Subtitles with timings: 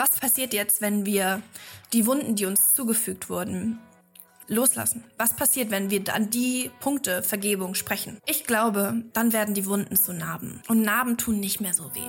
[0.00, 1.42] Was passiert jetzt, wenn wir
[1.92, 3.78] die Wunden, die uns zugefügt wurden,
[4.48, 5.04] loslassen?
[5.18, 8.16] Was passiert, wenn wir an die Punkte Vergebung sprechen?
[8.24, 10.62] Ich glaube, dann werden die Wunden zu Narben.
[10.68, 12.00] Und Narben tun nicht mehr so weh.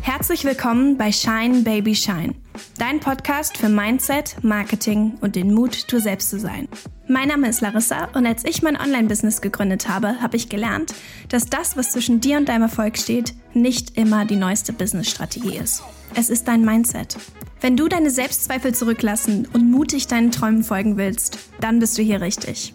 [0.00, 2.34] Herzlich willkommen bei Shine Baby Shine,
[2.78, 6.68] dein Podcast für Mindset, Marketing und den Mut, du selbst zu sein.
[7.06, 10.94] Mein Name ist Larissa und als ich mein Online-Business gegründet habe, habe ich gelernt,
[11.28, 15.82] dass das, was zwischen dir und deinem Erfolg steht, nicht immer die neueste Business-Strategie ist.
[16.14, 17.16] Es ist dein Mindset.
[17.60, 22.20] Wenn du deine Selbstzweifel zurücklassen und mutig deinen Träumen folgen willst, dann bist du hier
[22.20, 22.74] richtig.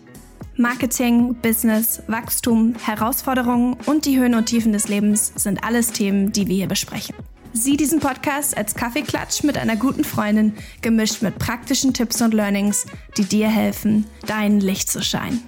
[0.55, 6.48] Marketing, Business, Wachstum, Herausforderungen und die Höhen und Tiefen des Lebens sind alles Themen, die
[6.48, 7.16] wir hier besprechen.
[7.53, 12.85] Sieh diesen Podcast als Kaffeeklatsch mit einer guten Freundin, gemischt mit praktischen Tipps und Learnings,
[13.17, 15.41] die dir helfen, dein Licht zu scheinen.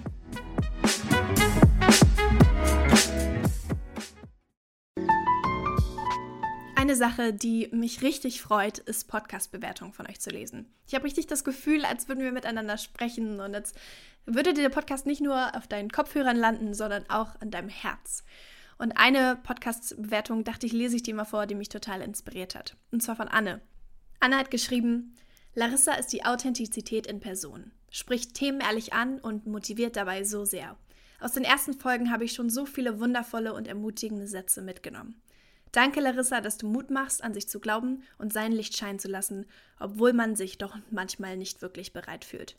[6.96, 10.68] Sache, die mich richtig freut, ist Podcast-Bewertungen von euch zu lesen.
[10.88, 13.74] Ich habe richtig das Gefühl, als würden wir miteinander sprechen und als
[14.26, 18.24] würde der Podcast nicht nur auf deinen Kopfhörern landen, sondern auch an deinem Herz.
[18.78, 22.76] Und eine Podcast-Bewertung dachte ich, lese ich dir mal vor, die mich total inspiriert hat.
[22.92, 23.62] Und zwar von Anne.
[24.20, 25.16] Anne hat geschrieben,
[25.54, 30.76] Larissa ist die Authentizität in Person, spricht Themen ehrlich an und motiviert dabei so sehr.
[31.22, 35.22] Aus den ersten Folgen habe ich schon so viele wundervolle und ermutigende Sätze mitgenommen.
[35.76, 39.10] Danke, Larissa, dass du Mut machst, an sich zu glauben und sein Licht scheinen zu
[39.10, 39.46] lassen,
[39.78, 42.56] obwohl man sich doch manchmal nicht wirklich bereit fühlt.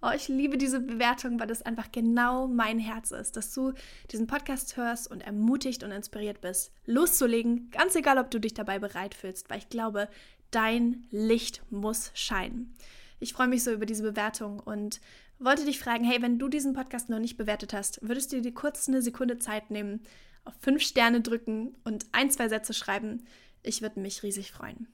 [0.00, 3.72] Oh, ich liebe diese Bewertung, weil das einfach genau mein Herz ist, dass du
[4.12, 8.78] diesen Podcast hörst und ermutigt und inspiriert bist, loszulegen, ganz egal, ob du dich dabei
[8.78, 10.08] bereit fühlst, weil ich glaube,
[10.52, 12.76] dein Licht muss scheinen.
[13.18, 15.00] Ich freue mich so über diese Bewertung und
[15.40, 18.54] wollte dich fragen, hey, wenn du diesen Podcast noch nicht bewertet hast, würdest du dir
[18.54, 20.00] kurz eine Sekunde Zeit nehmen,
[20.44, 23.26] auf fünf Sterne drücken und ein, zwei Sätze schreiben?
[23.62, 24.88] Ich würde mich riesig freuen.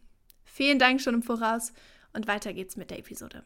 [0.44, 1.72] Vielen Dank schon im Voraus
[2.12, 3.44] und weiter geht's mit der Episode.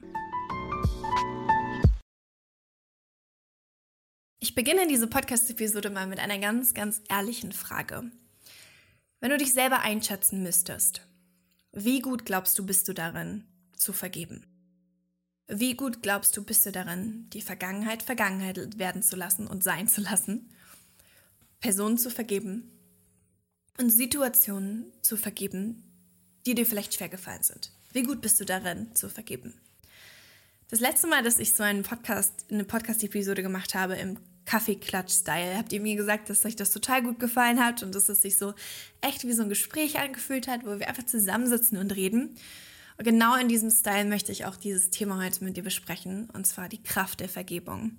[4.40, 8.10] Ich beginne diese Podcast-Episode mal mit einer ganz, ganz ehrlichen Frage.
[9.20, 11.06] Wenn du dich selber einschätzen müsstest,
[11.70, 13.44] wie gut glaubst du, bist du darin,
[13.76, 14.44] zu vergeben?
[15.46, 19.86] Wie gut glaubst du, bist du darin, die Vergangenheit Vergangenheit werden zu lassen und sein
[19.86, 20.50] zu lassen,
[21.62, 22.70] Personen zu vergeben
[23.78, 25.82] und Situationen zu vergeben,
[26.44, 27.72] die dir vielleicht schwer gefallen sind?
[27.92, 29.54] Wie gut bist du darin, zu vergeben?
[30.68, 35.56] Das letzte Mal, dass ich so einen Podcast, eine Podcast-Episode gemacht habe im Kaffeeklatsch-Style.
[35.56, 38.36] Habt ihr mir gesagt, dass euch das total gut gefallen hat und dass es sich
[38.36, 38.54] so
[39.00, 42.36] echt wie so ein Gespräch angefühlt hat, wo wir einfach zusammensitzen und reden.
[42.98, 46.46] Und genau in diesem Style möchte ich auch dieses Thema heute mit dir besprechen, und
[46.46, 47.96] zwar die Kraft der Vergebung.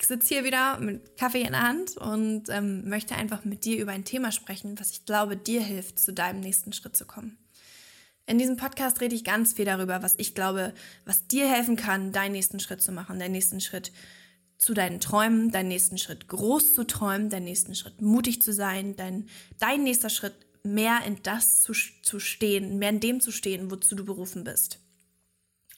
[0.00, 3.80] Ich sitze hier wieder mit Kaffee in der Hand und ähm, möchte einfach mit dir
[3.80, 7.36] über ein Thema sprechen, was ich glaube, dir hilft, zu deinem nächsten Schritt zu kommen.
[8.24, 10.72] In diesem Podcast rede ich ganz viel darüber, was ich glaube,
[11.04, 13.90] was dir helfen kann, deinen nächsten Schritt zu machen, deinen nächsten Schritt
[14.56, 18.94] zu deinen Träumen, deinen nächsten Schritt groß zu träumen, deinen nächsten Schritt mutig zu sein,
[18.94, 19.28] dein,
[19.58, 21.72] dein nächster Schritt mehr in das zu,
[22.02, 24.78] zu stehen, mehr in dem zu stehen, wozu du berufen bist.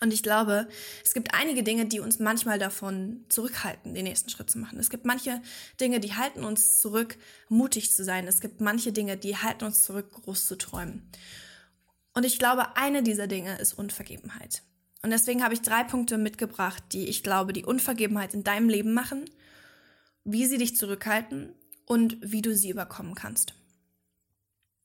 [0.03, 0.66] Und ich glaube,
[1.05, 4.78] es gibt einige Dinge, die uns manchmal davon zurückhalten, den nächsten Schritt zu machen.
[4.78, 5.43] Es gibt manche
[5.78, 7.19] Dinge, die halten uns zurück,
[7.50, 8.27] mutig zu sein.
[8.27, 11.06] Es gibt manche Dinge, die halten uns zurück, groß zu träumen.
[12.15, 14.62] Und ich glaube, eine dieser Dinge ist Unvergebenheit.
[15.03, 18.94] Und deswegen habe ich drei Punkte mitgebracht, die ich glaube, die Unvergebenheit in deinem Leben
[18.94, 19.28] machen,
[20.25, 21.55] wie sie dich zurückhalten
[21.87, 23.55] und wie du sie überkommen kannst.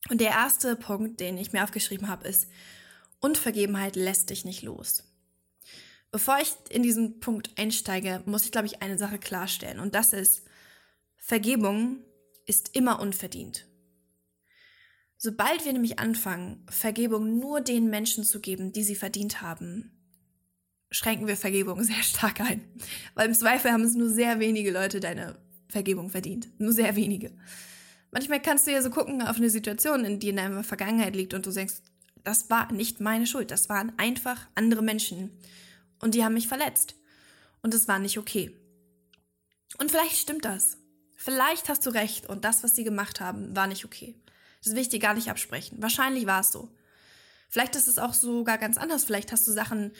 [0.09, 2.47] Und der erste Punkt, den ich mir aufgeschrieben habe, ist,
[3.25, 5.03] Unvergebenheit lässt dich nicht los.
[6.11, 9.79] Bevor ich in diesen Punkt einsteige, muss ich, glaube ich, eine Sache klarstellen.
[9.79, 10.43] Und das ist,
[11.17, 12.03] Vergebung
[12.45, 13.65] ist immer unverdient.
[15.17, 19.91] Sobald wir nämlich anfangen, Vergebung nur den Menschen zu geben, die sie verdient haben,
[20.91, 22.61] schränken wir Vergebung sehr stark ein.
[23.15, 26.47] Weil im Zweifel haben es nur sehr wenige Leute deine Vergebung verdient.
[26.59, 27.35] Nur sehr wenige.
[28.11, 31.33] Manchmal kannst du ja so gucken auf eine Situation, in die in deiner Vergangenheit liegt
[31.33, 31.81] und du denkst,
[32.25, 33.51] das war nicht meine Schuld.
[33.51, 35.31] Das waren einfach andere Menschen.
[35.99, 36.95] Und die haben mich verletzt.
[37.61, 38.55] Und es war nicht okay.
[39.77, 40.77] Und vielleicht stimmt das.
[41.15, 44.15] Vielleicht hast du recht und das, was sie gemacht haben, war nicht okay.
[44.63, 45.81] Das will ich dir gar nicht absprechen.
[45.81, 46.69] Wahrscheinlich war es so.
[47.49, 49.05] Vielleicht ist es auch sogar ganz anders.
[49.05, 49.93] Vielleicht hast du Sachen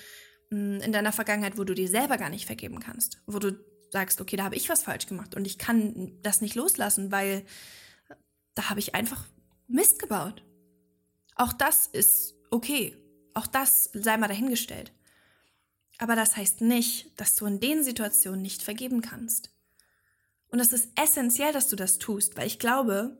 [0.50, 3.58] hm, in deiner Vergangenheit, wo du dir selber gar nicht vergeben kannst, wo du
[3.92, 7.46] sagst, okay, da habe ich was falsch gemacht und ich kann das nicht loslassen, weil
[8.56, 9.26] da habe ich einfach
[9.68, 10.44] Mist gebaut.
[11.36, 12.98] Auch das ist okay.
[13.34, 14.92] Auch das sei mal dahingestellt.
[15.98, 19.52] Aber das heißt nicht, dass du in den Situationen nicht vergeben kannst.
[20.48, 23.18] Und es ist essentiell, dass du das tust, weil ich glaube,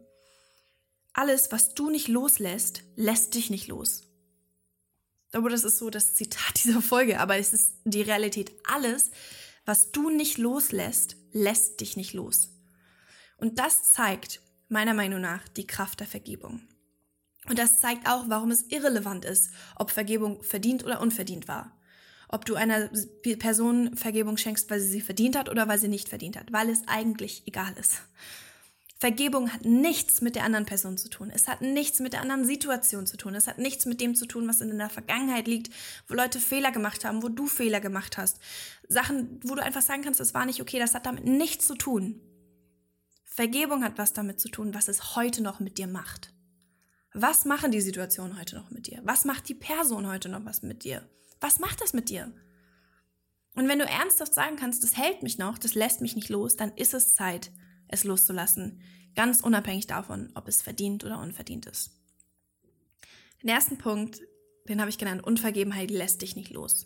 [1.14, 4.04] alles, was du nicht loslässt, lässt dich nicht los.
[5.32, 8.54] Aber das ist so das Zitat dieser Folge, aber es ist die Realität.
[8.66, 9.12] Alles,
[9.66, 12.50] was du nicht loslässt, lässt dich nicht los.
[13.38, 16.62] Und das zeigt meiner Meinung nach die Kraft der Vergebung.
[17.48, 21.72] Und das zeigt auch, warum es irrelevant ist, ob Vergebung verdient oder unverdient war.
[22.28, 22.90] Ob du einer
[23.38, 26.70] Person Vergebung schenkst, weil sie sie verdient hat oder weil sie nicht verdient hat, weil
[26.70, 28.02] es eigentlich egal ist.
[28.98, 31.30] Vergebung hat nichts mit der anderen Person zu tun.
[31.34, 33.36] Es hat nichts mit der anderen Situation zu tun.
[33.36, 35.70] Es hat nichts mit dem zu tun, was in der Vergangenheit liegt,
[36.08, 38.40] wo Leute Fehler gemacht haben, wo du Fehler gemacht hast.
[38.88, 41.76] Sachen, wo du einfach sagen kannst, das war nicht okay, das hat damit nichts zu
[41.76, 42.22] tun.
[43.26, 46.32] Vergebung hat was damit zu tun, was es heute noch mit dir macht.
[47.18, 49.00] Was machen die Situationen heute noch mit dir?
[49.06, 51.02] Was macht die Person heute noch was mit dir?
[51.40, 52.34] Was macht das mit dir?
[53.56, 56.58] Und wenn du ernsthaft sagen kannst, das hält mich noch, das lässt mich nicht los,
[56.58, 57.54] dann ist es Zeit,
[57.88, 58.82] es loszulassen.
[59.16, 61.92] Ganz unabhängig davon, ob es verdient oder unverdient ist.
[63.42, 64.20] Den ersten Punkt,
[64.68, 66.86] den habe ich genannt, Unvergebenheit lässt dich nicht los.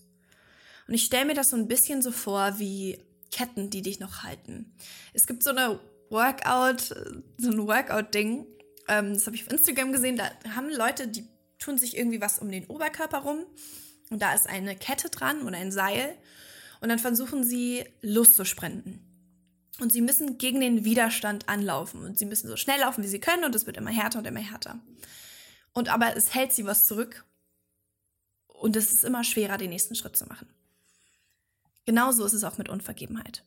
[0.88, 4.22] Und ich stelle mir das so ein bisschen so vor wie Ketten, die dich noch
[4.22, 4.76] halten.
[5.12, 5.80] Es gibt so eine
[6.12, 6.82] Workout,
[7.38, 8.46] so ein Workout-Ding,
[8.90, 11.26] ähm, das habe ich auf Instagram gesehen, da haben Leute, die
[11.60, 13.46] tun sich irgendwie was um den Oberkörper rum
[14.10, 16.18] und da ist eine Kette dran oder ein Seil
[16.82, 19.06] und dann versuchen sie Lust zu sprinten.
[19.80, 23.22] Und sie müssen gegen den Widerstand anlaufen und sie müssen so schnell laufen, wie sie
[23.22, 24.80] können und es wird immer härter und immer härter.
[25.72, 27.24] Und aber es hält sie was zurück
[28.48, 30.50] und es ist immer schwerer, den nächsten Schritt zu machen.
[31.86, 33.44] Genauso ist es auch mit Unvergebenheit.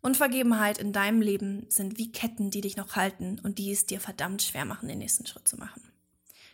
[0.00, 4.00] Unvergebenheit in deinem Leben sind wie Ketten, die dich noch halten und die es dir
[4.00, 5.82] verdammt schwer machen, den nächsten Schritt zu machen.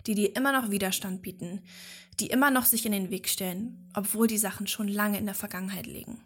[0.07, 1.63] Die dir immer noch Widerstand bieten,
[2.21, 5.35] die immer noch sich in den Weg stellen, obwohl die Sachen schon lange in der
[5.35, 6.23] Vergangenheit liegen.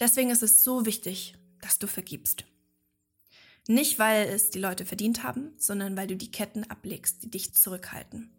[0.00, 2.44] Deswegen ist es so wichtig, dass du vergibst.
[3.68, 7.54] Nicht, weil es die Leute verdient haben, sondern weil du die Ketten ablegst, die dich
[7.54, 8.30] zurückhalten.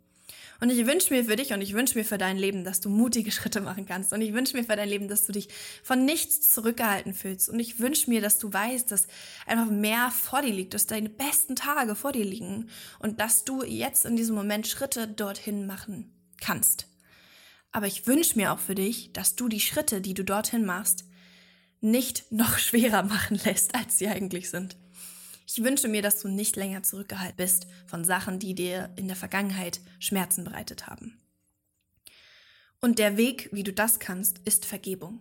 [0.60, 2.90] Und ich wünsche mir für dich und ich wünsche mir für dein Leben, dass du
[2.90, 4.12] mutige Schritte machen kannst.
[4.14, 5.50] Und ich wünsche mir für dein Leben, dass du dich
[5.84, 7.50] von nichts zurückgehalten fühlst.
[7.50, 9.08] Und ich wünsche mir, dass du weißt, dass
[9.46, 12.70] einfach mehr vor dir liegt, dass deine besten Tage vor dir liegen
[13.00, 16.12] und dass du jetzt in diesem Moment Schritte dorthin machen
[16.42, 16.88] kannst.
[17.72, 21.06] Aber ich wünsche mir auch für dich, dass du die Schritte, die du dorthin machst,
[21.82, 24.78] nicht noch schwerer machen lässt, als sie eigentlich sind.
[25.50, 29.16] Ich wünsche mir, dass du nicht länger zurückgehalten bist von Sachen, die dir in der
[29.16, 31.18] Vergangenheit Schmerzen bereitet haben.
[32.82, 35.20] Und der Weg, wie du das kannst, ist Vergebung.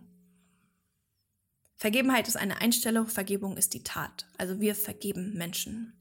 [1.75, 4.27] Vergebenheit ist eine Einstellung, Vergebung ist die Tat.
[4.37, 5.96] Also wir vergeben Menschen.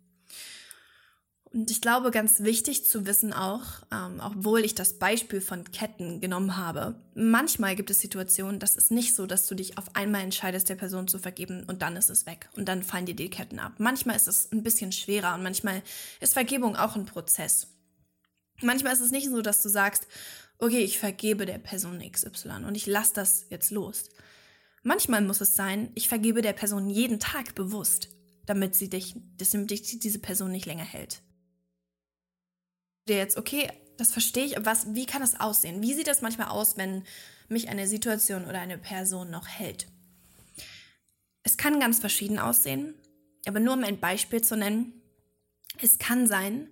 [1.52, 3.62] Und ich glaube, ganz wichtig zu wissen auch,
[3.92, 8.90] ähm, obwohl ich das Beispiel von Ketten genommen habe, manchmal gibt es Situationen, das ist
[8.90, 12.10] nicht so, dass du dich auf einmal entscheidest, der Person zu vergeben und dann ist
[12.10, 13.74] es weg und dann fallen dir die Ketten ab.
[13.78, 15.82] Manchmal ist es ein bisschen schwerer und manchmal
[16.20, 17.68] ist Vergebung auch ein Prozess.
[18.60, 20.08] Manchmal ist es nicht so, dass du sagst,
[20.58, 24.04] okay, ich vergebe der Person XY und ich lasse das jetzt los.
[24.82, 28.08] Manchmal muss es sein, ich vergebe der Person jeden Tag bewusst,
[28.46, 31.22] damit sie dich, damit dich diese Person nicht länger hält
[33.06, 35.82] dir jetzt, okay, das verstehe ich, aber was, wie kann das aussehen?
[35.82, 37.04] Wie sieht das manchmal aus, wenn
[37.48, 39.86] mich eine Situation oder eine Person noch hält?
[41.42, 42.94] Es kann ganz verschieden aussehen,
[43.46, 45.00] aber nur um ein Beispiel zu nennen,
[45.80, 46.68] es kann sein,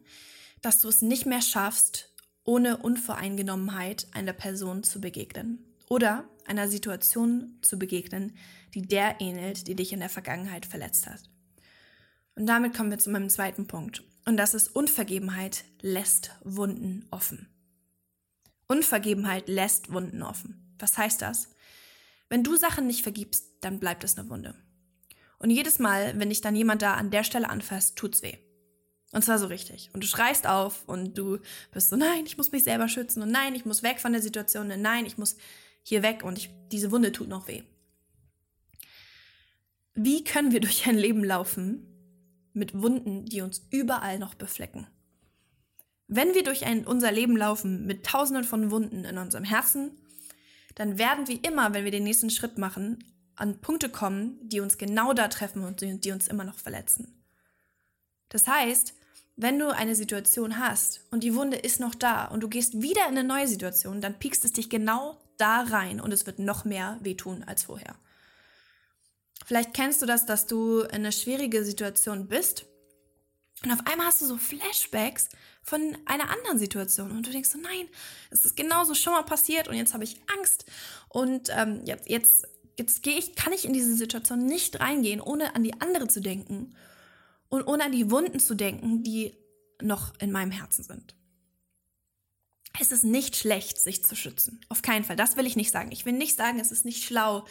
[0.62, 2.12] dass du es nicht mehr schaffst,
[2.44, 8.36] ohne Unvoreingenommenheit einer Person zu begegnen oder einer Situation zu begegnen,
[8.74, 11.22] die der ähnelt, die dich in der Vergangenheit verletzt hat.
[12.34, 14.02] Und damit kommen wir zu meinem zweiten Punkt.
[14.24, 17.48] Und das ist Unvergebenheit lässt Wunden offen.
[18.66, 20.74] Unvergebenheit lässt Wunden offen.
[20.78, 21.50] Was heißt das?
[22.28, 24.54] Wenn du Sachen nicht vergibst, dann bleibt es eine Wunde.
[25.38, 28.38] Und jedes Mal, wenn dich dann jemand da an der Stelle anfasst, tut's weh.
[29.12, 29.90] Und zwar so richtig.
[29.92, 31.38] Und du schreist auf und du
[31.70, 34.22] bist so, nein, ich muss mich selber schützen und nein, ich muss weg von der
[34.22, 35.36] Situation und nein, ich muss
[35.82, 37.62] hier weg und ich, diese Wunde tut noch weh.
[39.94, 41.93] Wie können wir durch ein Leben laufen,
[42.54, 44.86] mit Wunden, die uns überall noch beflecken.
[46.06, 49.90] Wenn wir durch ein, unser Leben laufen mit tausenden von Wunden in unserem Herzen,
[50.74, 53.04] dann werden wir immer, wenn wir den nächsten Schritt machen,
[53.36, 57.20] an Punkte kommen, die uns genau da treffen und die, die uns immer noch verletzen.
[58.28, 58.94] Das heißt,
[59.36, 63.02] wenn du eine Situation hast und die Wunde ist noch da und du gehst wieder
[63.08, 66.64] in eine neue Situation, dann piekst es dich genau da rein und es wird noch
[66.64, 67.96] mehr wehtun als vorher.
[69.46, 72.66] Vielleicht kennst du das, dass du in einer schwierigen Situation bist
[73.64, 75.28] und auf einmal hast du so Flashbacks
[75.62, 77.88] von einer anderen Situation und du denkst so, nein,
[78.30, 80.66] es ist genauso schon mal passiert und jetzt habe ich Angst
[81.08, 82.46] und ähm, jetzt, jetzt,
[82.78, 86.20] jetzt gehe ich, kann ich in diese Situation nicht reingehen, ohne an die andere zu
[86.20, 86.74] denken.
[87.48, 89.36] und ohne an die Wunden zu denken, die
[89.80, 91.14] noch in meinem Herzen sind.
[92.80, 94.60] Es ist nicht schlecht, sich zu schützen.
[94.68, 95.14] Auf keinen Fall.
[95.14, 95.92] Das will ich nicht sagen.
[95.92, 97.46] Ich will nicht sagen, es ist nicht schlau,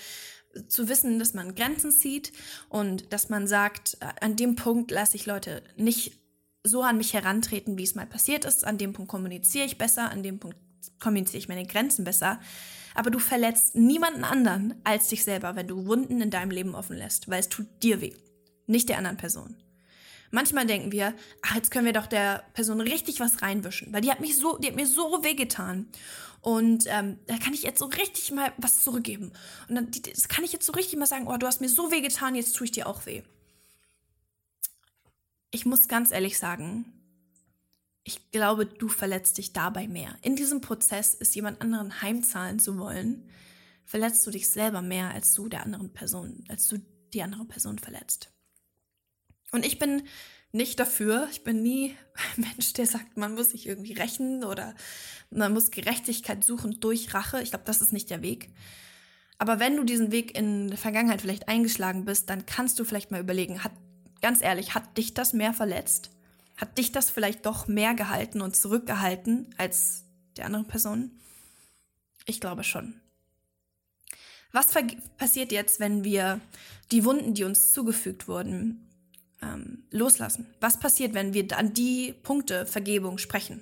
[0.67, 2.31] zu wissen, dass man Grenzen zieht
[2.69, 6.19] und dass man sagt, äh, an dem Punkt lasse ich Leute nicht
[6.63, 8.65] so an mich herantreten, wie es mal passiert ist.
[8.65, 10.57] An dem Punkt kommuniziere ich besser, an dem Punkt
[10.99, 12.39] kommuniziere ich meine Grenzen besser.
[12.95, 16.95] Aber du verletzt niemanden anderen als dich selber, wenn du Wunden in deinem Leben offen
[16.95, 18.13] lässt, weil es tut dir weh,
[18.67, 19.55] nicht der anderen Person.
[20.33, 21.13] Manchmal denken wir,
[21.43, 24.57] ach, jetzt können wir doch der Person richtig was reinwischen, weil die hat mich so,
[24.57, 25.87] die hat mir so wehgetan.
[26.41, 29.31] Und ähm, da kann ich jetzt so richtig mal was zurückgeben.
[29.69, 31.91] Und dann das kann ich jetzt so richtig mal sagen, oh, du hast mir so
[31.91, 33.21] weh getan, jetzt tue ich dir auch weh.
[35.51, 36.91] Ich muss ganz ehrlich sagen,
[38.03, 40.15] ich glaube, du verletzt dich dabei mehr.
[40.23, 43.29] In diesem Prozess ist jemand anderen heimzahlen zu wollen,
[43.85, 46.79] verletzt du dich selber mehr, als du der anderen Person, als du
[47.13, 48.32] die andere Person verletzt.
[49.53, 50.03] Und ich bin
[50.51, 51.27] nicht dafür.
[51.31, 51.95] Ich bin nie
[52.35, 54.75] ein Mensch, der sagt, man muss sich irgendwie rächen oder
[55.29, 57.41] man muss Gerechtigkeit suchen durch Rache.
[57.41, 58.49] Ich glaube, das ist nicht der Weg.
[59.37, 63.11] Aber wenn du diesen Weg in der Vergangenheit vielleicht eingeschlagen bist, dann kannst du vielleicht
[63.11, 63.73] mal überlegen, hat,
[64.21, 66.09] ganz ehrlich, hat dich das mehr verletzt?
[66.57, 70.05] Hat dich das vielleicht doch mehr gehalten und zurückgehalten als
[70.37, 71.11] der andere Person?
[72.25, 72.99] Ich glaube schon.
[74.51, 74.67] Was
[75.17, 76.39] passiert jetzt, wenn wir
[76.91, 78.82] die Wunden, die uns zugefügt wurden,
[79.43, 80.47] ähm, loslassen?
[80.59, 83.61] Was passiert, wenn wir an die Punkte Vergebung sprechen?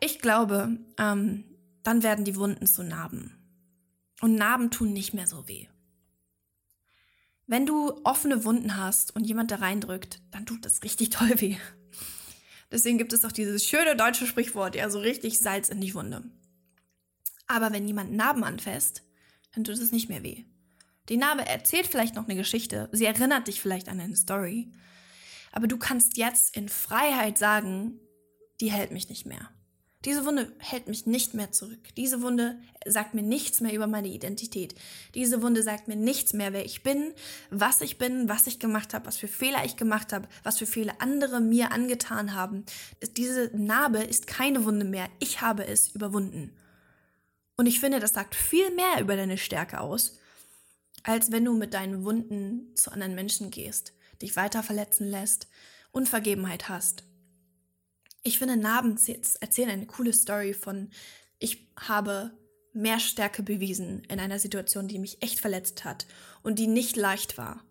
[0.00, 1.44] Ich glaube, ähm,
[1.82, 3.34] dann werden die Wunden zu Narben.
[4.20, 5.66] Und Narben tun nicht mehr so weh.
[7.46, 11.56] Wenn du offene Wunden hast und jemand da reindrückt, dann tut das richtig toll weh.
[12.70, 16.22] Deswegen gibt es auch dieses schöne deutsche Sprichwort, ja, so richtig Salz in die Wunde.
[17.46, 19.02] Aber wenn jemand Narben anfasst,
[19.54, 20.44] dann tut es nicht mehr weh.
[21.08, 24.72] Die Narbe erzählt vielleicht noch eine Geschichte, sie erinnert dich vielleicht an eine Story,
[25.52, 27.98] aber du kannst jetzt in Freiheit sagen,
[28.60, 29.50] die hält mich nicht mehr.
[30.04, 31.80] Diese Wunde hält mich nicht mehr zurück.
[31.96, 34.76] Diese Wunde sagt mir nichts mehr über meine Identität.
[35.16, 37.12] Diese Wunde sagt mir nichts mehr, wer ich bin,
[37.50, 40.66] was ich bin, was ich gemacht habe, was für Fehler ich gemacht habe, was für
[40.66, 42.64] Fehler andere mir angetan haben.
[43.16, 45.08] Diese Narbe ist keine Wunde mehr.
[45.18, 46.52] Ich habe es überwunden.
[47.56, 50.16] Und ich finde, das sagt viel mehr über deine Stärke aus,
[51.08, 55.48] als wenn du mit deinen Wunden zu anderen Menschen gehst, dich weiter verletzen lässt,
[55.90, 57.02] Unvergebenheit hast.
[58.22, 58.98] Ich finde, Narben
[59.40, 60.90] erzählen eine coole Story von,
[61.38, 62.36] ich habe
[62.74, 66.06] mehr Stärke bewiesen in einer Situation, die mich echt verletzt hat
[66.42, 67.64] und die nicht leicht war.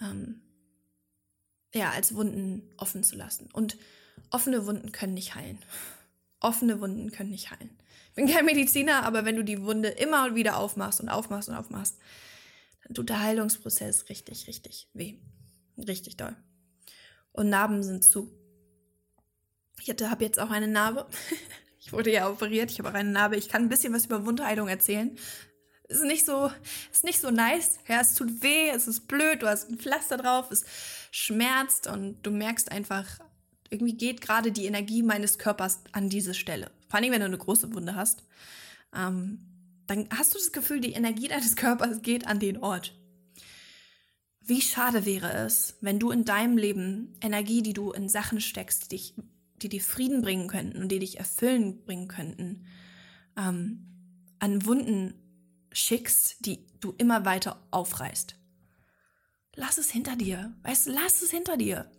[0.00, 0.42] Ähm,
[1.72, 3.48] ja, als Wunden offen zu lassen.
[3.52, 3.76] Und
[4.30, 5.60] offene Wunden können nicht heilen.
[6.40, 7.78] Offene Wunden können nicht heilen.
[8.08, 11.54] Ich bin kein Mediziner, aber wenn du die Wunde immer wieder aufmachst und aufmachst und
[11.54, 11.96] aufmachst,
[12.94, 15.18] tut der Heilungsprozess richtig, richtig weh.
[15.78, 16.36] Richtig doll.
[17.32, 18.30] Und Narben sind zu.
[19.80, 21.06] Ich habe jetzt auch eine Narbe.
[21.78, 23.36] Ich wurde ja operiert, ich habe auch eine Narbe.
[23.36, 25.16] Ich kann ein bisschen was über Wundheilung erzählen.
[25.86, 26.50] Ist nicht so,
[26.90, 27.78] ist nicht so nice.
[27.86, 30.64] Ja, es tut weh, es ist blöd, du hast ein Pflaster drauf, es
[31.12, 33.20] schmerzt und du merkst einfach,
[33.70, 36.72] irgendwie geht gerade die Energie meines Körpers an diese Stelle.
[36.88, 38.24] Vor allem, wenn du eine große Wunde hast.
[38.92, 39.55] Ähm,
[39.86, 42.94] dann hast du das Gefühl, die Energie deines Körpers geht an den Ort.
[44.40, 48.84] Wie schade wäre es, wenn du in deinem Leben Energie, die du in Sachen steckst,
[48.84, 49.14] die, dich,
[49.62, 52.64] die dir Frieden bringen könnten und die dich erfüllen bringen könnten,
[53.36, 53.86] ähm,
[54.38, 55.14] an Wunden
[55.72, 58.36] schickst, die du immer weiter aufreißt.
[59.56, 60.54] Lass es hinter dir.
[60.62, 61.90] Weißt, lass es hinter dir.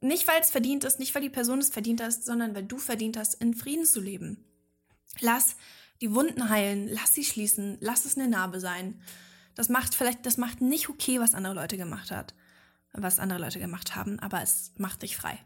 [0.00, 2.78] Nicht, weil es verdient ist, nicht, weil die Person es verdient hat, sondern weil du
[2.78, 4.44] verdient hast, in Frieden zu leben.
[5.20, 5.56] Lass
[6.00, 9.00] die Wunden heilen, lass sie schließen, lass es eine Narbe sein.
[9.54, 12.34] Das macht vielleicht, das macht nicht okay, was andere Leute gemacht hat,
[12.92, 15.38] was andere Leute gemacht haben, aber es macht dich frei.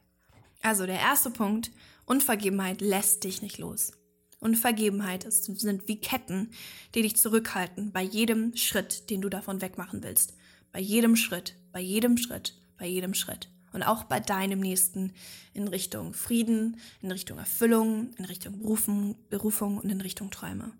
[0.62, 1.71] Also der erste Punkt,
[2.04, 3.92] Unvergebenheit lässt dich nicht los.
[4.40, 6.50] Unvergebenheit ist, sind wie Ketten,
[6.95, 10.35] die dich zurückhalten bei jedem Schritt, den du davon wegmachen willst.
[10.73, 15.12] Bei jedem Schritt, bei jedem Schritt, bei jedem Schritt und auch bei deinem Nächsten
[15.55, 20.73] in Richtung Frieden, in Richtung Erfüllung, in Richtung Berufung, Berufung und in Richtung Träume.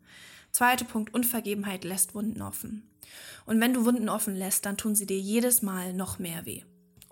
[0.53, 2.89] Zweiter Punkt, Unvergebenheit lässt Wunden offen.
[3.47, 6.63] Und wenn du Wunden offen lässt, dann tun sie dir jedes Mal noch mehr weh.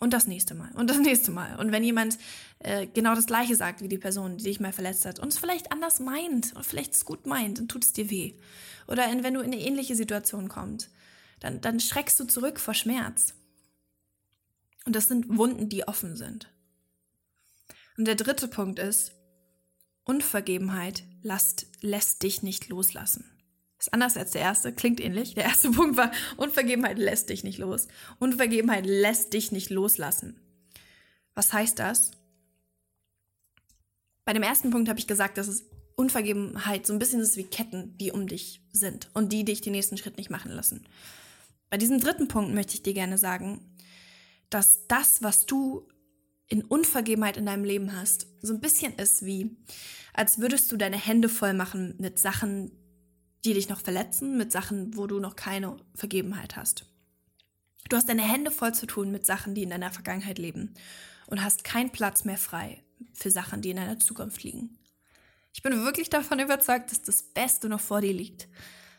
[0.00, 0.70] Und das nächste Mal.
[0.74, 1.56] Und das nächste Mal.
[1.58, 2.18] Und wenn jemand
[2.60, 5.38] äh, genau das gleiche sagt wie die Person, die dich mal verletzt hat und es
[5.38, 8.34] vielleicht anders meint und vielleicht es gut meint, dann tut es dir weh.
[8.86, 10.90] Oder wenn du in eine ähnliche Situation kommst,
[11.40, 13.34] dann, dann schreckst du zurück vor Schmerz.
[14.88, 16.48] Und das sind Wunden, die offen sind.
[17.98, 19.12] Und der dritte Punkt ist,
[20.04, 23.30] Unvergebenheit lässt, lässt dich nicht loslassen.
[23.78, 25.34] Ist anders als der erste, klingt ähnlich.
[25.34, 27.86] Der erste Punkt war, Unvergebenheit lässt dich nicht los.
[28.18, 30.40] Unvergebenheit lässt dich nicht loslassen.
[31.34, 32.12] Was heißt das?
[34.24, 35.66] Bei dem ersten Punkt habe ich gesagt, dass es
[35.96, 39.72] Unvergebenheit so ein bisschen ist wie Ketten, die um dich sind und die dich den
[39.72, 40.86] nächsten Schritt nicht machen lassen.
[41.68, 43.60] Bei diesem dritten Punkt möchte ich dir gerne sagen,
[44.50, 45.86] dass das, was du
[46.48, 49.56] in Unvergebenheit in deinem Leben hast, so ein bisschen ist wie,
[50.14, 52.72] als würdest du deine Hände voll machen mit Sachen,
[53.44, 56.86] die dich noch verletzen, mit Sachen, wo du noch keine Vergebenheit hast.
[57.88, 60.74] Du hast deine Hände voll zu tun mit Sachen, die in deiner Vergangenheit leben
[61.26, 62.82] und hast keinen Platz mehr frei
[63.14, 64.78] für Sachen, die in deiner Zukunft liegen.
[65.52, 68.48] Ich bin wirklich davon überzeugt, dass das Beste noch vor dir liegt.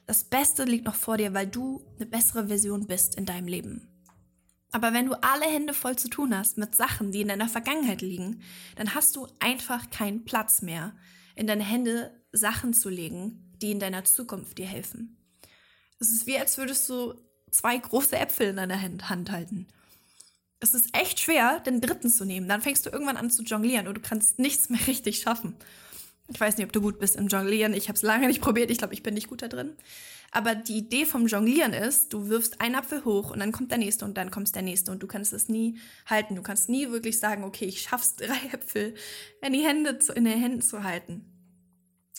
[0.06, 3.89] Das Beste liegt noch vor dir, weil du eine bessere Version bist in deinem Leben.
[4.72, 8.02] Aber wenn du alle Hände voll zu tun hast mit Sachen, die in deiner Vergangenheit
[8.02, 8.42] liegen,
[8.76, 10.94] dann hast du einfach keinen Platz mehr,
[11.36, 15.18] in deine Hände Sachen zu legen, die in deiner Zukunft dir helfen.
[16.00, 17.16] Es ist wie, als würdest du
[17.52, 19.68] zwei große Äpfel in deiner Hand halten.
[20.60, 22.48] Es ist echt schwer, den dritten zu nehmen.
[22.48, 25.56] Dann fängst du irgendwann an zu jonglieren und du kannst nichts mehr richtig schaffen.
[26.32, 27.74] Ich weiß nicht, ob du gut bist im Jonglieren.
[27.74, 28.70] Ich habe es lange nicht probiert.
[28.70, 29.76] Ich glaube, ich bin nicht gut da drin.
[30.32, 33.80] Aber die Idee vom Jonglieren ist, du wirfst einen Apfel hoch und dann kommt der
[33.80, 36.36] nächste und dann kommt der nächste und du kannst es nie halten.
[36.36, 38.94] Du kannst nie wirklich sagen, okay, ich schaff's, drei Äpfel
[39.42, 41.26] in die Hände zu, in den Händen zu halten.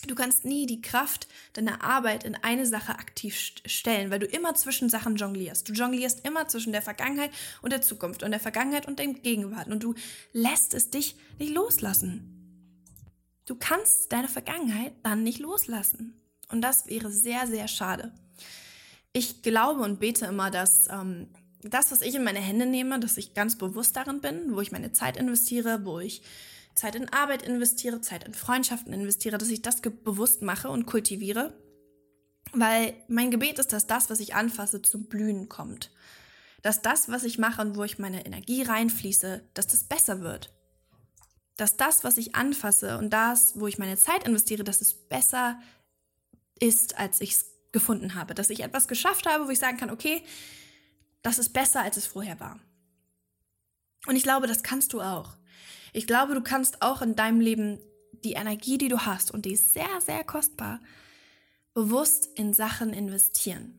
[0.07, 4.55] Du kannst nie die Kraft deiner Arbeit in eine Sache aktiv stellen, weil du immer
[4.55, 5.69] zwischen Sachen jonglierst.
[5.69, 7.29] Du jonglierst immer zwischen der Vergangenheit
[7.61, 9.93] und der Zukunft und der Vergangenheit und der Gegenwart und du
[10.33, 12.40] lässt es dich nicht loslassen.
[13.51, 16.13] Du kannst deine Vergangenheit dann nicht loslassen.
[16.47, 18.13] Und das wäre sehr, sehr schade.
[19.11, 21.27] Ich glaube und bete immer, dass ähm,
[21.61, 24.71] das, was ich in meine Hände nehme, dass ich ganz bewusst darin bin, wo ich
[24.71, 26.21] meine Zeit investiere, wo ich
[26.75, 31.53] Zeit in Arbeit investiere, Zeit in Freundschaften investiere, dass ich das bewusst mache und kultiviere.
[32.53, 35.91] Weil mein Gebet ist, dass das, was ich anfasse, zum Blühen kommt.
[36.61, 40.53] Dass das, was ich mache und wo ich meine Energie reinfließe, dass das besser wird.
[41.61, 45.61] Dass das, was ich anfasse und das, wo ich meine Zeit investiere, dass es besser
[46.59, 48.33] ist, als ich es gefunden habe.
[48.33, 50.23] Dass ich etwas geschafft habe, wo ich sagen kann, okay,
[51.21, 52.59] das ist besser, als es vorher war.
[54.07, 55.37] Und ich glaube, das kannst du auch.
[55.93, 57.79] Ich glaube, du kannst auch in deinem Leben
[58.23, 60.79] die Energie, die du hast, und die ist sehr, sehr kostbar,
[61.75, 63.77] bewusst in Sachen investieren.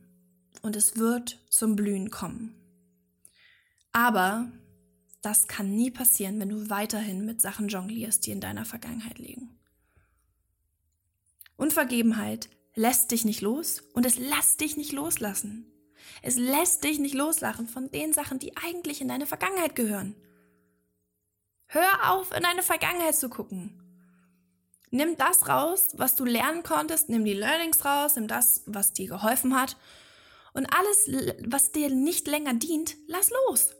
[0.61, 2.55] Und es wird zum Blühen kommen.
[3.91, 4.49] Aber
[5.23, 9.57] das kann nie passieren, wenn du weiterhin mit Sachen jonglierst, die in deiner Vergangenheit liegen.
[11.55, 15.71] Unvergebenheit lässt dich nicht los und es lässt dich nicht loslassen.
[16.21, 20.13] Es lässt dich nicht loslassen von den Sachen, die eigentlich in deine Vergangenheit gehören.
[21.67, 23.79] Hör auf, in deine Vergangenheit zu gucken.
[24.91, 29.07] Nimm das raus, was du lernen konntest, nimm die Learnings raus, nimm das, was dir
[29.07, 29.77] geholfen hat.
[30.53, 31.09] Und alles,
[31.47, 33.73] was dir nicht länger dient, lass los.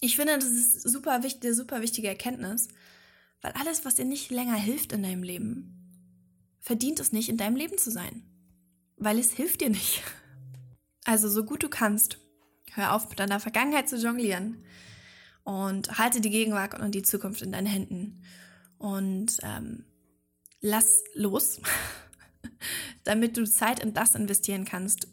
[0.00, 2.68] Ich finde, das ist super wichtig, super wichtige Erkenntnis,
[3.40, 5.76] weil alles, was dir nicht länger hilft in deinem Leben,
[6.60, 8.22] verdient es nicht, in deinem Leben zu sein.
[8.96, 10.02] Weil es hilft dir nicht.
[11.08, 12.18] Also so gut du kannst,
[12.72, 14.64] hör auf, mit deiner Vergangenheit zu jonglieren
[15.44, 18.24] und halte die Gegenwart und die Zukunft in deinen Händen
[18.78, 19.84] und ähm,
[20.60, 21.60] lass los,
[23.04, 25.06] damit du Zeit in das investieren kannst,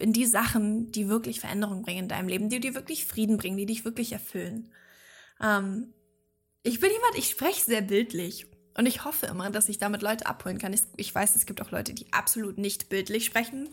[0.00, 3.56] in die Sachen, die wirklich Veränderung bringen in deinem Leben, die dir wirklich Frieden bringen,
[3.56, 4.70] die dich wirklich erfüllen.
[5.42, 5.92] Ähm,
[6.62, 10.26] ich bin jemand, ich spreche sehr bildlich und ich hoffe immer, dass ich damit Leute
[10.26, 10.72] abholen kann.
[10.72, 13.68] Ich, ich, weiß, es gibt auch Leute, die absolut nicht bildlich sprechen.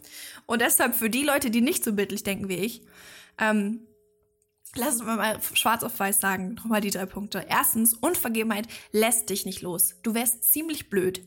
[0.46, 2.82] Und deshalb für die Leute, die nicht so bildlich denken wie ich,
[3.40, 3.82] ähm,
[4.78, 7.46] Lass uns mal schwarz auf weiß sagen, nochmal die drei Punkte.
[7.48, 9.96] Erstens, Unvergebenheit lässt dich nicht los.
[10.04, 11.26] Du wärst ziemlich blöd,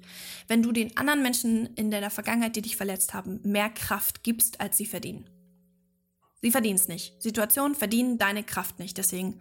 [0.49, 4.61] wenn du den anderen Menschen in deiner Vergangenheit, die dich verletzt haben, mehr Kraft gibst,
[4.61, 5.31] als sie verdienen.
[6.43, 7.23] Sie verdienen es nicht.
[7.23, 8.99] Situationen verdienen deine Kraft nicht.
[8.99, 9.41] Deswegen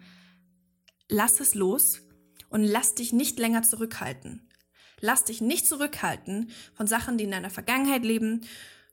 [1.08, 2.00] lass es los
[2.48, 4.48] und lass dich nicht länger zurückhalten.
[5.00, 8.40] Lass dich nicht zurückhalten von Sachen, die in deiner Vergangenheit leben,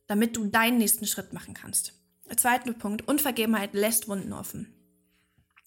[0.07, 1.93] damit du deinen nächsten Schritt machen kannst.
[2.29, 4.74] Der zweite Punkt, Unvergebenheit lässt Wunden offen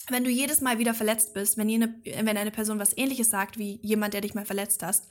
[0.09, 3.59] wenn du jedes Mal wieder verletzt bist, wenn, jene, wenn eine Person was ähnliches sagt
[3.59, 5.09] wie jemand, der dich mal verletzt hast,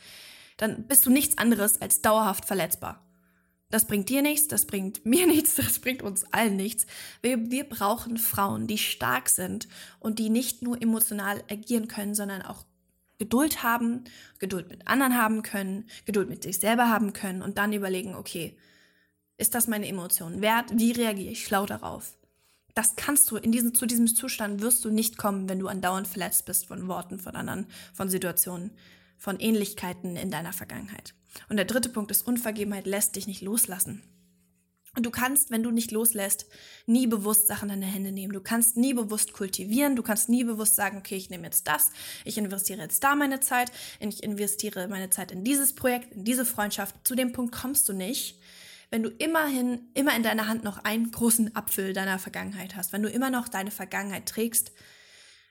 [0.57, 3.03] dann bist du nichts anderes als dauerhaft verletzbar.
[3.69, 6.85] Das bringt dir nichts, das bringt mir nichts, das bringt uns allen nichts.
[7.21, 9.67] Wir, wir brauchen Frauen, die stark sind
[9.99, 12.65] und die nicht nur emotional agieren können, sondern auch
[13.19, 14.03] Geduld haben,
[14.39, 18.57] Geduld mit anderen haben können, Geduld mit sich selber haben können und dann überlegen, okay,
[19.37, 20.71] ist das meine Emotion wert?
[20.73, 22.16] Wie reagiere ich schlau darauf?
[22.77, 26.07] Das kannst du, in diesem, zu diesem Zustand wirst du nicht kommen, wenn du andauernd
[26.07, 28.71] verletzt bist von Worten von anderen, von Situationen.
[29.17, 31.15] von Ähnlichkeiten in deiner Vergangenheit.
[31.49, 34.03] Und der dritte Punkt ist, Unvergebenheit lässt dich nicht loslassen.
[34.95, 36.47] Und du kannst, wenn du nicht loslässt,
[36.87, 38.33] nie bewusst Sachen in deine Hände nehmen.
[38.33, 39.95] Du kannst nie bewusst kultivieren.
[39.95, 41.91] Du kannst nie bewusst sagen, okay, ich nehme jetzt das,
[42.25, 46.45] ich investiere jetzt da meine Zeit, ich investiere meine Zeit in dieses Projekt, in diese
[46.45, 46.95] Freundschaft.
[47.03, 48.39] Zu dem Punkt kommst du nicht,
[48.89, 53.03] wenn du immerhin immer in deiner Hand noch einen großen Apfel deiner Vergangenheit hast, wenn
[53.03, 54.71] du immer noch deine Vergangenheit trägst,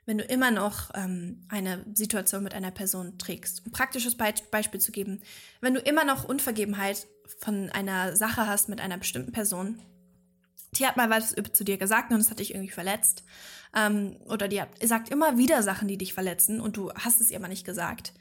[0.07, 3.67] wenn du immer noch ähm, eine Situation mit einer Person trägst.
[3.67, 5.21] Um praktisches Be Beispiel zu geben,
[5.61, 7.07] wenn du immer noch Unvergebenheit
[7.41, 9.81] von einer Sache hast mit einer bestimmten Person,
[10.79, 13.25] die hat mal was zu dir gesagt und es hat dich irgendwie verletzt.
[13.75, 17.31] Ähm, oder die hat, sagt immer wieder Sachen, die dich verletzen und du hast es
[17.31, 18.13] ihr aber nicht gesagt.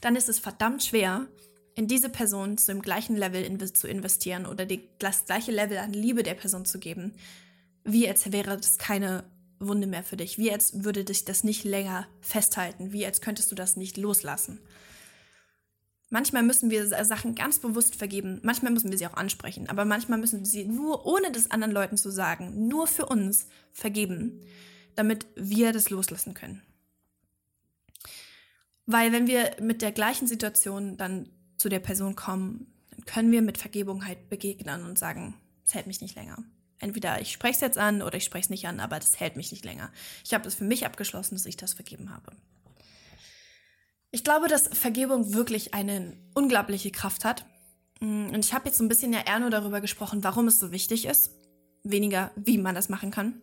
[0.00, 1.26] Dann ist es verdammt schwer,
[1.74, 5.92] in diese Person zu dem gleichen Level zu investieren oder die, das gleiche Level an
[5.92, 7.12] Liebe der Person zu geben,
[7.84, 9.24] wie als wäre das keine
[9.58, 13.50] Wunde mehr für dich, wie als würde dich das nicht länger festhalten, wie als könntest
[13.50, 14.60] du das nicht loslassen.
[16.10, 20.18] Manchmal müssen wir Sachen ganz bewusst vergeben, manchmal müssen wir sie auch ansprechen, aber manchmal
[20.18, 24.40] müssen wir sie nur, ohne das anderen Leuten zu sagen, nur für uns vergeben,
[24.94, 26.62] damit wir das loslassen können.
[28.86, 31.30] Weil wenn wir mit der gleichen Situation dann
[31.64, 35.86] zu der Person kommen, dann können wir mit Vergebung halt begegnen und sagen, es hält
[35.86, 36.36] mich nicht länger.
[36.78, 39.36] Entweder ich spreche es jetzt an oder ich spreche es nicht an, aber das hält
[39.36, 39.90] mich nicht länger.
[40.26, 42.32] Ich habe es für mich abgeschlossen, dass ich das vergeben habe.
[44.10, 47.46] Ich glaube, dass Vergebung wirklich eine unglaubliche Kraft hat.
[48.02, 50.70] Und ich habe jetzt so ein bisschen ja eher nur darüber gesprochen, warum es so
[50.70, 51.30] wichtig ist,
[51.82, 53.40] weniger wie man das machen kann.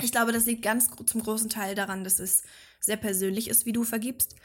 [0.00, 2.44] Ich glaube, das liegt ganz zum großen Teil daran, dass es
[2.80, 4.36] sehr persönlich ist, wie du vergibst.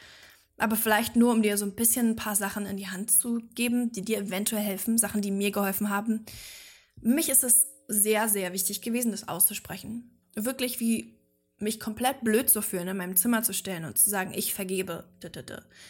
[0.61, 3.39] Aber vielleicht nur, um dir so ein bisschen ein paar Sachen in die Hand zu
[3.55, 6.23] geben, die dir eventuell helfen, Sachen, die mir geholfen haben.
[7.01, 10.11] Mich ist es sehr, sehr wichtig gewesen, das auszusprechen.
[10.35, 11.17] Wirklich wie
[11.57, 15.05] mich komplett blöd zu fühlen, in meinem Zimmer zu stellen und zu sagen, ich vergebe,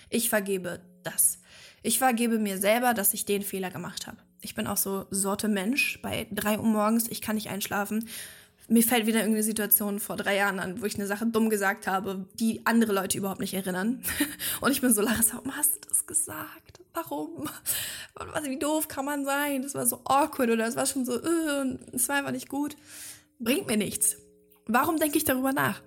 [0.10, 1.40] ich vergebe das.
[1.84, 4.20] Ich vergebe mir selber, dass ich den Fehler gemacht habe.
[4.42, 6.02] Ich bin auch so Sorte Mensch.
[6.02, 8.08] Bei drei Uhr morgens, ich kann nicht einschlafen.
[8.72, 11.88] Mir fällt wieder irgendeine Situation vor drei Jahren an, wo ich eine Sache dumm gesagt
[11.88, 14.02] habe, die andere Leute überhaupt nicht erinnern.
[14.62, 16.80] Und ich bin so, Larissa, warum hast du das gesagt?
[16.94, 17.50] Warum?
[18.16, 19.62] Was, wie doof kann man sein?
[19.62, 22.78] Das war so awkward oder es war schon so, äh, es war einfach nicht gut.
[23.40, 24.16] Bringt mir nichts.
[24.68, 25.82] Warum denke ich darüber nach?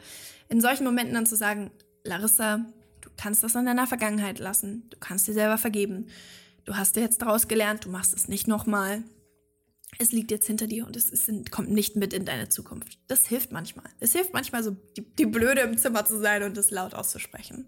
[0.51, 1.71] In solchen Momenten dann zu sagen,
[2.05, 2.67] Larissa,
[3.01, 4.91] du kannst das an deiner Vergangenheit lassen.
[4.91, 6.09] Du kannst dir selber vergeben.
[6.67, 9.05] Du hast dir jetzt daraus gelernt, du machst es nicht nochmal.
[9.99, 12.99] Es liegt jetzt hinter dir und es ist, kommt nicht mit in deine Zukunft.
[13.07, 13.87] Das hilft manchmal.
[14.01, 17.67] Es hilft manchmal so, die, die Blöde im Zimmer zu sein und das laut auszusprechen.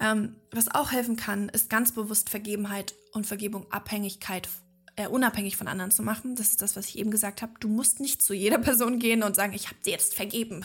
[0.00, 4.48] Ähm, was auch helfen kann, ist ganz bewusst Vergebenheit und Vergebung Abhängigkeit
[4.96, 6.36] äh, unabhängig von anderen zu machen.
[6.36, 7.52] Das ist das, was ich eben gesagt habe.
[7.60, 10.64] Du musst nicht zu jeder Person gehen und sagen, ich habe dir jetzt vergeben.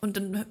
[0.00, 0.46] Und dann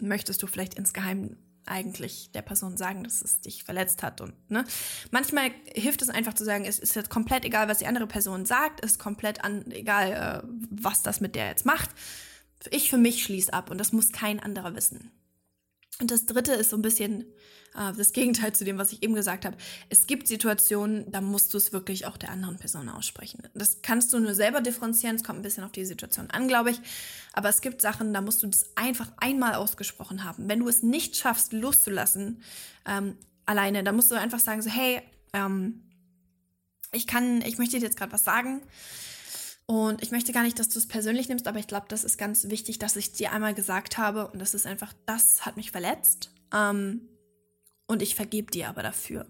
[0.00, 4.64] möchtest du vielleicht insgeheim eigentlich der Person sagen, dass es dich verletzt hat und ne.
[5.10, 8.46] Manchmal hilft es einfach zu sagen, es ist jetzt komplett egal, was die andere Person
[8.46, 10.12] sagt, es ist komplett an, egal,
[10.44, 11.90] äh, was das mit der jetzt macht.
[12.70, 15.10] Ich für mich schließe ab und das muss kein anderer wissen.
[16.00, 17.26] Und das dritte ist so ein bisschen
[17.74, 19.56] äh, das Gegenteil zu dem, was ich eben gesagt habe.
[19.88, 23.42] Es gibt Situationen, da musst du es wirklich auch der anderen Person aussprechen.
[23.54, 26.70] Das kannst du nur selber differenzieren, es kommt ein bisschen auf die Situation an, glaube
[26.70, 26.80] ich.
[27.32, 30.48] Aber es gibt Sachen, da musst du das einfach einmal ausgesprochen haben.
[30.48, 32.42] Wenn du es nicht schaffst, loszulassen,
[32.86, 35.82] ähm, alleine, dann musst du einfach sagen, so, hey, ähm,
[36.92, 38.62] ich kann, ich möchte dir jetzt gerade was sagen.
[39.70, 42.18] Und ich möchte gar nicht, dass du es persönlich nimmst, aber ich glaube, das ist
[42.18, 45.70] ganz wichtig, dass ich dir einmal gesagt habe und das ist einfach, das hat mich
[45.70, 46.32] verletzt.
[46.52, 47.02] Ähm,
[47.86, 49.26] und ich vergebe dir aber dafür.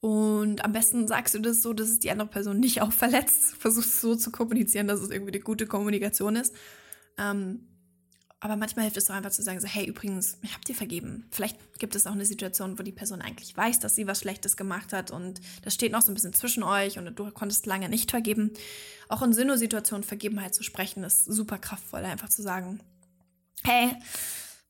[0.00, 3.56] Und am besten sagst du das so, dass es die andere Person nicht auch verletzt.
[3.58, 6.54] Versuchst so zu kommunizieren, dass es irgendwie eine gute Kommunikation ist.
[7.18, 7.68] Ähm,
[8.40, 11.26] aber manchmal hilft es doch einfach zu sagen, so, hey, übrigens, ich habe dir vergeben.
[11.30, 14.56] Vielleicht gibt es auch eine Situation, wo die Person eigentlich weiß, dass sie was Schlechtes
[14.56, 17.90] gemacht hat und das steht noch so ein bisschen zwischen euch und du konntest lange
[17.90, 18.52] nicht vergeben.
[19.08, 22.80] Auch in Sinno-Situationen Vergebenheit zu sprechen, ist super kraftvoll, einfach zu sagen,
[23.62, 23.90] hey,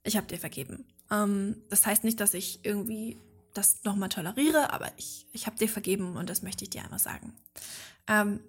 [0.02, 0.84] ich habe dir vergeben.
[1.10, 3.18] Ähm, das heißt nicht, dass ich irgendwie
[3.54, 6.98] das nochmal toleriere, aber ich, ich habe dir vergeben und das möchte ich dir einmal
[6.98, 7.34] sagen.
[8.08, 8.40] Ähm,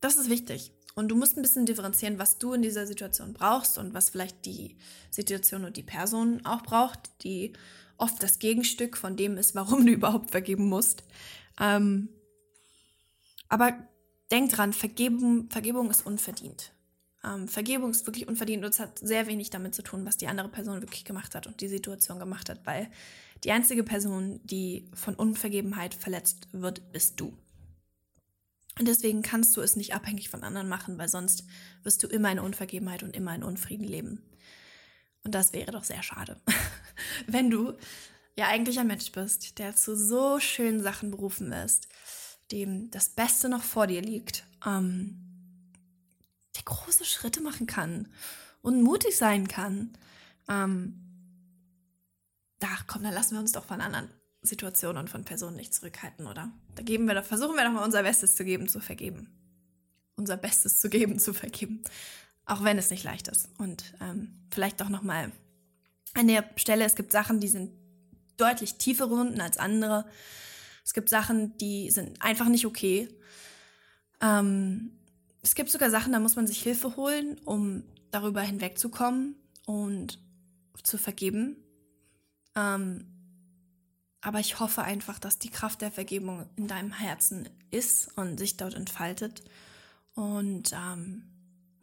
[0.00, 0.72] das ist wichtig.
[0.96, 4.46] Und du musst ein bisschen differenzieren, was du in dieser Situation brauchst und was vielleicht
[4.46, 4.76] die
[5.10, 7.52] Situation und die Person auch braucht, die
[7.98, 11.04] oft das Gegenstück von dem ist, warum du überhaupt vergeben musst.
[11.60, 12.08] Ähm,
[13.50, 13.76] aber
[14.30, 16.72] denk dran, Vergebung, Vergebung ist unverdient.
[17.22, 20.28] Ähm, Vergebung ist wirklich unverdient und es hat sehr wenig damit zu tun, was die
[20.28, 22.88] andere Person wirklich gemacht hat und die Situation gemacht hat, weil
[23.44, 27.36] die einzige Person, die von Unvergebenheit verletzt wird, bist du.
[28.78, 31.44] Und deswegen kannst du es nicht abhängig von anderen machen, weil sonst
[31.82, 34.22] wirst du immer in Unvergebenheit und immer in Unfrieden leben.
[35.24, 36.40] Und das wäre doch sehr schade,
[37.26, 37.72] wenn du
[38.36, 41.88] ja eigentlich ein Mensch bist, der zu so schönen Sachen berufen ist,
[42.52, 45.22] dem das Beste noch vor dir liegt, ähm,
[46.54, 48.08] der große Schritte machen kann
[48.60, 49.96] und mutig sein kann.
[50.48, 51.02] Ähm,
[52.62, 54.10] ach komm, dann lassen wir uns doch von anderen
[54.46, 56.50] Situationen und von Personen nicht zurückhalten, oder?
[56.74, 59.28] Da geben wir doch, versuchen wir doch mal unser Bestes zu geben, zu vergeben.
[60.16, 61.82] Unser Bestes zu geben, zu vergeben.
[62.46, 63.48] Auch wenn es nicht leicht ist.
[63.58, 65.32] Und ähm, vielleicht auch nochmal
[66.14, 67.70] an der Stelle, es gibt Sachen, die sind
[68.36, 70.06] deutlich tiefere Wunden als andere.
[70.84, 73.08] Es gibt Sachen, die sind einfach nicht okay.
[74.20, 74.92] Ähm,
[75.42, 80.18] es gibt sogar Sachen, da muss man sich Hilfe holen, um darüber hinwegzukommen und
[80.82, 81.56] zu vergeben.
[82.54, 83.15] Ähm,
[84.26, 88.56] aber ich hoffe einfach, dass die Kraft der Vergebung in deinem Herzen ist und sich
[88.56, 89.44] dort entfaltet.
[90.14, 91.22] Und ähm,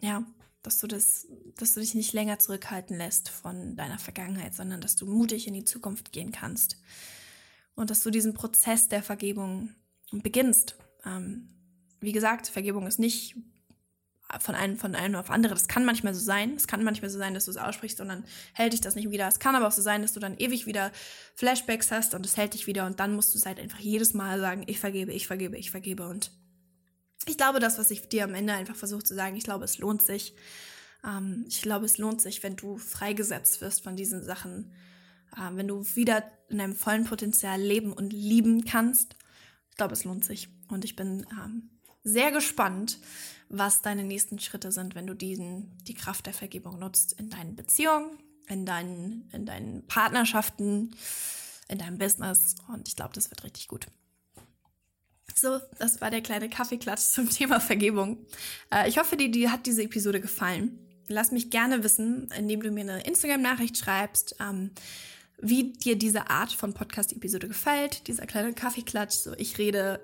[0.01, 0.25] ja,
[0.61, 1.25] dass du das,
[1.55, 5.53] dass du dich nicht länger zurückhalten lässt von deiner Vergangenheit, sondern dass du mutig in
[5.53, 6.81] die Zukunft gehen kannst.
[7.75, 9.73] Und dass du diesen Prozess der Vergebung
[10.11, 10.75] beginnst.
[11.05, 11.47] Ähm,
[12.01, 13.37] wie gesagt, Vergebung ist nicht
[14.39, 15.53] von einem, von einem auf andere.
[15.53, 16.53] Das kann manchmal so sein.
[16.55, 19.11] Es kann manchmal so sein, dass du es aussprichst und dann hält dich das nicht
[19.11, 19.27] wieder.
[19.27, 20.91] Es kann aber auch so sein, dass du dann ewig wieder
[21.35, 24.13] Flashbacks hast und es hält dich wieder und dann musst du es halt einfach jedes
[24.13, 26.31] Mal sagen, ich vergebe, ich vergebe, ich vergebe und
[27.25, 29.77] ich glaube, das, was ich dir am Ende einfach versuche zu sagen, ich glaube, es
[29.77, 30.35] lohnt sich.
[31.05, 34.73] Ähm, ich glaube, es lohnt sich, wenn du freigesetzt wirst von diesen Sachen,
[35.35, 39.15] äh, wenn du wieder in deinem vollen Potenzial leben und lieben kannst.
[39.69, 40.49] Ich glaube, es lohnt sich.
[40.69, 41.69] Und ich bin ähm,
[42.03, 42.99] sehr gespannt,
[43.49, 47.55] was deine nächsten Schritte sind, wenn du diesen, die Kraft der Vergebung nutzt in deinen
[47.55, 50.95] Beziehungen, in deinen, in deinen Partnerschaften,
[51.67, 52.55] in deinem Business.
[52.67, 53.87] Und ich glaube, das wird richtig gut.
[55.35, 58.25] So, das war der kleine Kaffeeklatsch zum Thema Vergebung.
[58.71, 60.79] Äh, ich hoffe, dir, dir hat diese Episode gefallen.
[61.07, 64.71] Lass mich gerne wissen, indem du mir eine Instagram-Nachricht schreibst, ähm,
[65.39, 69.15] wie dir diese Art von Podcast-Episode gefällt, dieser kleine Kaffeeklatsch.
[69.15, 69.99] So, ich rede,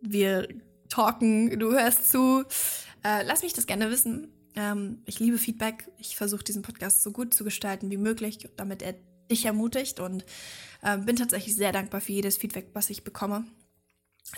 [0.00, 0.48] wir
[0.88, 2.44] talken, du hörst zu.
[3.04, 4.32] Äh, lass mich das gerne wissen.
[4.54, 5.90] Ähm, ich liebe Feedback.
[5.98, 8.94] Ich versuche diesen Podcast so gut zu gestalten wie möglich, damit er
[9.30, 10.24] dich ermutigt und
[10.82, 13.44] äh, bin tatsächlich sehr dankbar für jedes Feedback, was ich bekomme.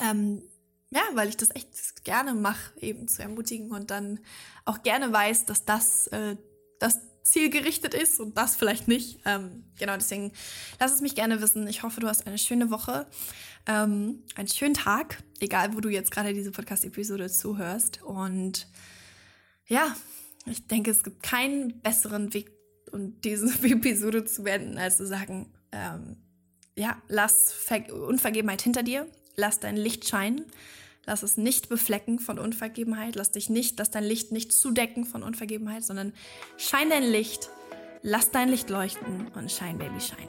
[0.00, 0.42] Ähm,
[0.90, 4.18] ja, weil ich das echt gerne mache, eben zu ermutigen und dann
[4.64, 6.36] auch gerne weiß, dass das äh,
[6.80, 9.20] das zielgerichtet ist und das vielleicht nicht.
[9.24, 10.32] Ähm, genau, deswegen
[10.80, 11.68] lass es mich gerne wissen.
[11.68, 13.06] Ich hoffe, du hast eine schöne Woche,
[13.66, 18.02] ähm, einen schönen Tag, egal wo du jetzt gerade diese Podcast-Episode zuhörst.
[18.02, 18.68] Und
[19.66, 19.94] ja,
[20.46, 22.50] ich denke, es gibt keinen besseren Weg,
[22.92, 26.16] um diese Episode zu beenden, als zu sagen, ähm,
[26.76, 30.46] ja, lass Ver Unvergebenheit hinter dir, lass dein Licht scheinen
[31.06, 33.16] Lass es nicht beflecken von Unvergebenheit.
[33.16, 36.12] Lass dich nicht, lass dein Licht nicht zudecken von Unvergebenheit, sondern
[36.56, 37.50] schein dein Licht,
[38.02, 40.28] lass dein Licht leuchten und shine, Baby, shine.